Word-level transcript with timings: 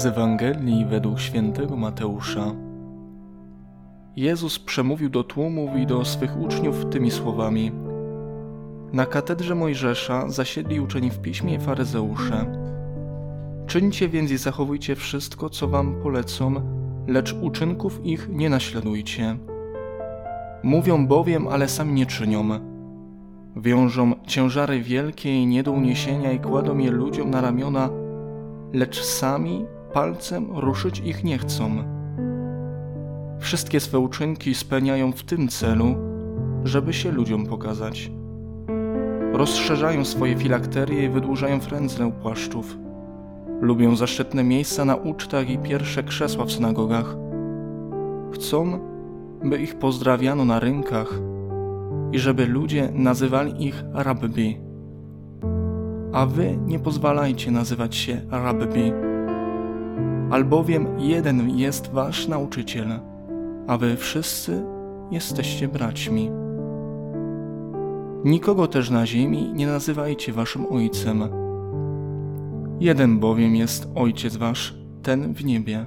Z 0.00 0.06
Ewangelii 0.06 0.84
według 0.84 1.20
świętego 1.20 1.76
Mateusza. 1.76 2.54
Jezus 4.16 4.58
przemówił 4.58 5.10
do 5.10 5.24
tłumów 5.24 5.76
i 5.76 5.86
do 5.86 6.04
swych 6.04 6.40
uczniów 6.40 6.86
tymi 6.90 7.10
słowami: 7.10 7.72
Na 8.92 9.06
katedrze 9.06 9.54
Mojżesza 9.54 10.28
zasiedli 10.28 10.80
uczeni 10.80 11.10
w 11.10 11.18
piśmie 11.18 11.54
i 11.54 11.58
faryzeusze. 11.58 12.46
Czyńcie 13.66 14.08
więc 14.08 14.30
i 14.30 14.36
zachowujcie 14.36 14.96
wszystko, 14.96 15.50
co 15.50 15.68
wam 15.68 16.02
polecą, 16.02 16.54
lecz 17.06 17.34
uczynków 17.42 18.06
ich 18.06 18.28
nie 18.28 18.50
naśladujcie. 18.50 19.36
Mówią 20.62 21.06
bowiem, 21.06 21.48
ale 21.48 21.68
sami 21.68 21.92
nie 21.92 22.06
czynią. 22.06 22.48
Wiążą 23.56 24.12
ciężary 24.26 24.82
wielkie 24.82 25.42
i 25.42 25.46
nie 25.46 25.62
do 25.62 25.72
uniesienia 25.72 26.32
i 26.32 26.40
kładą 26.40 26.78
je 26.78 26.90
ludziom 26.90 27.30
na 27.30 27.40
ramiona, 27.40 27.90
lecz 28.72 29.02
sami 29.02 29.66
palcem 29.92 30.46
ruszyć 30.50 30.98
ich 30.98 31.24
nie 31.24 31.38
chcą. 31.38 31.70
Wszystkie 33.40 33.80
swe 33.80 33.98
uczynki 33.98 34.54
spełniają 34.54 35.12
w 35.12 35.22
tym 35.22 35.48
celu, 35.48 35.94
żeby 36.64 36.92
się 36.92 37.10
ludziom 37.10 37.46
pokazać. 37.46 38.10
Rozszerzają 39.32 40.04
swoje 40.04 40.36
filakterie 40.36 41.04
i 41.04 41.08
wydłużają 41.08 41.60
frędzle 41.60 42.06
u 42.06 42.12
płaszczów. 42.12 42.76
Lubią 43.60 43.96
zaszczytne 43.96 44.44
miejsca 44.44 44.84
na 44.84 44.96
ucztach 44.96 45.50
i 45.50 45.58
pierwsze 45.58 46.02
krzesła 46.02 46.44
w 46.44 46.52
synagogach. 46.52 47.16
Chcą, 48.32 48.78
by 49.44 49.58
ich 49.58 49.78
pozdrawiano 49.78 50.44
na 50.44 50.60
rynkach 50.60 51.20
i 52.12 52.18
żeby 52.18 52.46
ludzie 52.46 52.88
nazywali 52.94 53.66
ich 53.66 53.84
rabbi. 53.92 54.60
A 56.12 56.26
wy 56.26 56.58
nie 56.66 56.78
pozwalajcie 56.78 57.50
nazywać 57.50 57.96
się 57.96 58.20
rabbi 58.30 59.07
albowiem 60.30 60.86
jeden 60.98 61.58
jest 61.58 61.92
wasz 61.92 62.28
nauczyciel, 62.28 63.00
a 63.66 63.78
wy 63.78 63.96
wszyscy 63.96 64.62
jesteście 65.10 65.68
braćmi. 65.68 66.30
Nikogo 68.24 68.66
też 68.66 68.90
na 68.90 69.06
ziemi 69.06 69.52
nie 69.54 69.66
nazywajcie 69.66 70.32
waszym 70.32 70.66
ojcem. 70.70 71.22
Jeden 72.80 73.18
bowiem 73.18 73.56
jest 73.56 73.88
ojciec 73.94 74.36
wasz, 74.36 74.78
ten 75.02 75.34
w 75.34 75.44
niebie. 75.44 75.86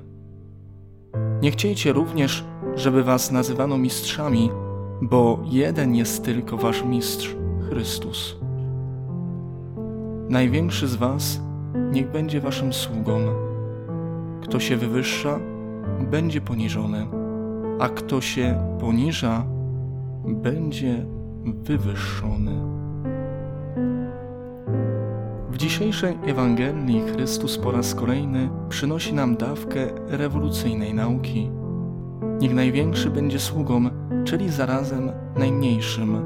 Nie 1.41 1.51
chciejcie 1.51 1.93
również, 1.93 2.45
żeby 2.75 3.03
was 3.03 3.31
nazywano 3.31 3.77
mistrzami, 3.77 4.49
bo 5.01 5.43
jeden 5.45 5.95
jest 5.95 6.25
tylko 6.25 6.57
wasz 6.57 6.83
mistrz, 6.83 7.35
Chrystus. 7.69 8.35
Największy 10.29 10.87
z 10.87 10.95
was 10.95 11.41
niech 11.91 12.11
będzie 12.11 12.41
waszym 12.41 12.73
sługą 12.73 13.19
kto 14.51 14.59
się 14.59 14.77
wywyższa, 14.77 15.39
będzie 16.11 16.41
poniżony, 16.41 17.07
a 17.79 17.89
kto 17.89 18.21
się 18.21 18.75
poniża, 18.79 19.45
będzie 20.25 21.05
wywyższony. 21.45 22.51
W 25.51 25.57
dzisiejszej 25.57 26.17
Ewangelii 26.25 27.01
Chrystus 27.01 27.57
po 27.57 27.71
raz 27.71 27.95
kolejny 27.95 28.49
przynosi 28.69 29.13
nam 29.13 29.35
dawkę 29.35 29.87
rewolucyjnej 30.07 30.93
nauki. 30.93 31.51
Niech 32.41 32.53
największy 32.53 33.09
będzie 33.09 33.39
sługą, 33.39 33.89
czyli 34.23 34.49
zarazem 34.49 35.11
najmniejszym. 35.35 36.21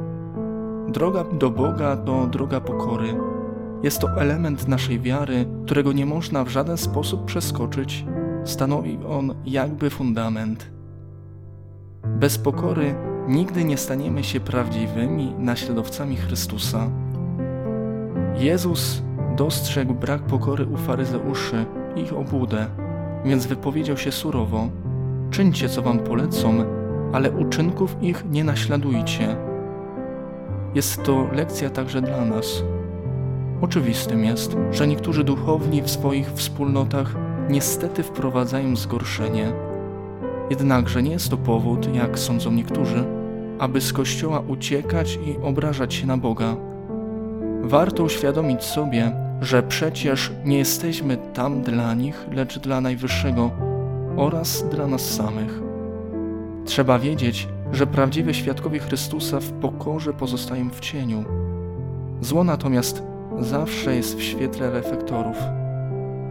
Droga 0.87 1.23
do 1.23 1.49
Boga 1.49 1.97
to 1.97 2.27
droga 2.27 2.61
pokory. 2.61 3.34
Jest 3.83 3.99
to 3.99 4.21
element 4.21 4.67
naszej 4.67 4.99
wiary, 4.99 5.45
którego 5.65 5.93
nie 5.93 6.05
można 6.05 6.43
w 6.43 6.49
żaden 6.49 6.77
sposób 6.77 7.25
przeskoczyć 7.25 8.05
stanowi 8.43 8.99
on 9.09 9.35
jakby 9.45 9.89
fundament. 9.89 10.71
Bez 12.03 12.37
pokory 12.37 12.95
nigdy 13.27 13.63
nie 13.63 13.77
staniemy 13.77 14.23
się 14.23 14.39
prawdziwymi 14.39 15.33
naśladowcami 15.37 16.15
Chrystusa. 16.15 16.89
Jezus 18.35 19.01
dostrzegł 19.35 19.93
brak 19.93 20.21
pokory 20.21 20.65
u 20.65 20.77
faryzeuszy 20.77 21.65
i 21.95 21.99
ich 22.01 22.13
obłudę, 22.13 22.65
więc 23.25 23.45
wypowiedział 23.45 23.97
się 23.97 24.11
surowo: 24.11 24.69
Czyńcie, 25.31 25.69
co 25.69 25.81
wam 25.81 25.99
polecą, 25.99 26.65
ale 27.13 27.31
uczynków 27.31 27.97
ich 28.01 28.25
nie 28.31 28.43
naśladujcie. 28.43 29.37
Jest 30.75 31.03
to 31.03 31.27
lekcja 31.33 31.69
także 31.69 32.01
dla 32.01 32.25
nas. 32.25 32.63
Oczywistym 33.61 34.25
jest, 34.25 34.57
że 34.71 34.87
niektórzy 34.87 35.23
duchowni 35.23 35.81
w 35.81 35.89
swoich 35.89 36.31
wspólnotach 36.33 37.15
niestety 37.49 38.03
wprowadzają 38.03 38.75
zgorszenie. 38.75 39.51
Jednakże 40.49 41.03
nie 41.03 41.11
jest 41.11 41.29
to 41.29 41.37
powód, 41.37 41.95
jak 41.95 42.19
sądzą 42.19 42.51
niektórzy, 42.51 43.03
aby 43.59 43.81
z 43.81 43.93
Kościoła 43.93 44.43
uciekać 44.47 45.19
i 45.25 45.37
obrażać 45.43 45.93
się 45.93 46.07
na 46.07 46.17
Boga. 46.17 46.55
Warto 47.61 48.03
uświadomić 48.03 48.63
sobie, 48.63 49.11
że 49.41 49.63
przecież 49.63 50.31
nie 50.45 50.57
jesteśmy 50.57 51.17
tam 51.33 51.61
dla 51.61 51.93
nich, 51.93 52.25
lecz 52.31 52.59
dla 52.59 52.81
Najwyższego 52.81 53.51
oraz 54.17 54.69
dla 54.69 54.87
nas 54.87 55.09
samych. 55.09 55.61
Trzeba 56.65 56.99
wiedzieć, 56.99 57.47
że 57.71 57.87
prawdziwi 57.87 58.33
świadkowie 58.33 58.79
Chrystusa 58.79 59.39
w 59.39 59.51
pokorze 59.51 60.13
pozostają 60.13 60.69
w 60.69 60.79
cieniu. 60.79 61.23
Zło 62.21 62.43
natomiast 62.43 63.03
zawsze 63.39 63.95
jest 63.95 64.17
w 64.17 64.23
świetle 64.23 64.71
reflektorów. 64.71 65.37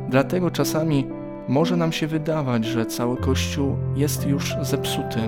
Dlatego 0.08 0.50
czasami 0.50 1.06
może 1.48 1.76
nam 1.76 1.92
się 1.92 2.06
wydawać, 2.06 2.64
że 2.64 2.86
cały 2.86 3.16
Kościół 3.16 3.76
jest 3.96 4.26
już 4.26 4.56
zepsuty. 4.62 5.20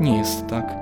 Nie 0.00 0.18
jest 0.18 0.46
tak. 0.46 0.74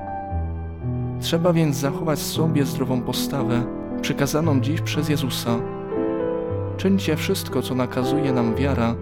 Trzeba 1.21 1.53
więc 1.53 1.77
zachować 1.77 2.19
sobie 2.19 2.65
zdrową 2.65 3.03
postawę, 3.03 3.63
przykazaną 4.01 4.61
dziś 4.61 4.81
przez 4.81 5.09
Jezusa. 5.09 5.59
Czyńcie 6.77 7.17
wszystko, 7.17 7.63
co 7.63 7.75
nakazuje 7.75 8.33
nam 8.33 8.55
wiara, 8.55 8.95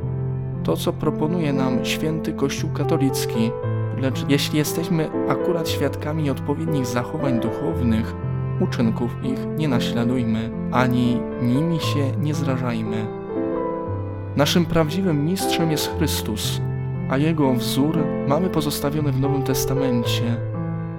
to, 0.64 0.76
co 0.76 0.92
proponuje 0.92 1.52
nam 1.52 1.84
święty 1.84 2.32
Kościół 2.32 2.70
katolicki, 2.74 3.50
lecz 4.00 4.24
jeśli 4.28 4.58
jesteśmy 4.58 5.10
akurat 5.28 5.68
świadkami 5.68 6.30
odpowiednich 6.30 6.86
zachowań 6.86 7.40
duchownych, 7.40 8.14
uczynków 8.60 9.10
ich 9.22 9.38
nie 9.58 9.68
naśladujmy, 9.68 10.50
ani 10.72 11.20
nimi 11.42 11.80
się 11.80 12.12
nie 12.20 12.34
zrażajmy. 12.34 13.06
Naszym 14.36 14.66
prawdziwym 14.66 15.24
mistrzem 15.24 15.70
jest 15.70 15.96
Chrystus, 15.96 16.60
a 17.10 17.16
Jego 17.16 17.52
wzór 17.52 17.98
mamy 18.28 18.50
pozostawiony 18.50 19.12
w 19.12 19.20
Nowym 19.20 19.42
Testamencie. 19.42 20.36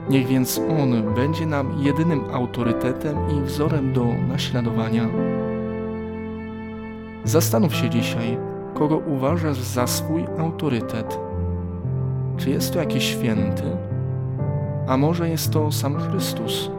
Niech 0.09 0.28
więc 0.28 0.62
On 0.81 1.14
będzie 1.16 1.46
nam 1.46 1.74
jedynym 1.80 2.22
autorytetem 2.34 3.18
i 3.38 3.42
wzorem 3.42 3.94
do 3.94 4.06
naśladowania. 4.28 5.09
Zastanów 7.24 7.76
się 7.76 7.90
dzisiaj, 7.90 8.38
kogo 8.74 8.97
uważasz 8.97 9.58
za 9.58 9.88
swój 9.88 10.26
autorytet. 10.40 11.20
Czy 12.38 12.50
jest 12.50 12.74
to 12.74 12.80
jakiś 12.80 13.03
święty? 13.03 13.64
A 14.88 14.97
może 14.97 15.30
jest 15.30 15.53
to 15.53 15.72
sam 15.72 15.96
Chrystus? 16.00 16.72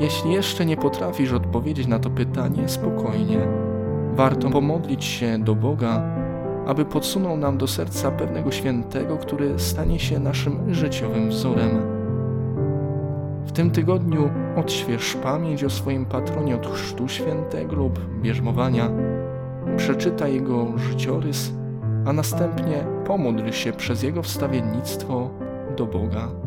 Jeśli 0.00 0.32
jeszcze 0.32 0.66
nie 0.66 0.76
potrafisz 0.76 1.32
odpowiedzieć 1.32 1.86
na 1.86 1.98
to 1.98 2.10
pytanie, 2.10 2.68
spokojnie 2.68 3.38
warto 4.14 4.50
pomodlić 4.50 5.04
się 5.04 5.38
do 5.38 5.54
Boga, 5.54 6.02
aby 6.66 6.84
podsunął 6.84 7.36
nam 7.36 7.58
do 7.58 7.66
serca 7.66 8.10
pewnego 8.10 8.50
świętego, 8.50 9.16
który 9.16 9.58
stanie 9.58 9.98
się 9.98 10.18
naszym 10.18 10.74
życiowym 10.74 11.28
wzorem. 11.28 11.82
W 13.46 13.52
tym 13.52 13.70
tygodniu 13.70 14.30
odśwież 14.56 15.14
pamięć 15.14 15.64
o 15.64 15.70
swoim 15.70 16.06
patronie 16.06 16.56
od 16.56 16.66
chrztu 16.66 17.08
świętego 17.08 17.76
lub 17.76 18.20
bierzmowania, 18.22 18.90
przeczytaj 19.76 20.34
jego 20.34 20.78
życiorys, 20.78 21.52
a 22.06 22.12
następnie 22.12 22.84
pomódl 23.06 23.50
się 23.50 23.72
przez 23.72 24.02
jego 24.02 24.22
wstawiennictwo 24.22 25.30
do 25.76 25.86
Boga. 25.86 26.45